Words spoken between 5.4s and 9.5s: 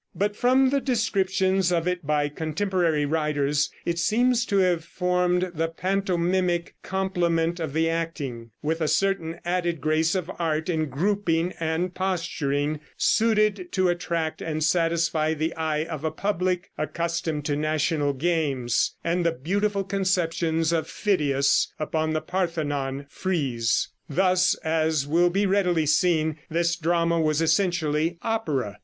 the pantomimic complement of the acting, with a certain